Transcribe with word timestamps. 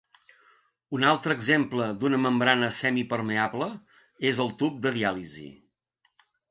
Un 0.99 1.05
altre 1.09 1.35
exemple 1.39 1.89
d'una 2.03 2.21
membrana 2.25 2.71
semipermeable 2.81 3.71
és 4.33 4.43
el 4.47 4.53
tub 4.65 4.85
de 4.89 4.99
diàlisi. 5.01 5.49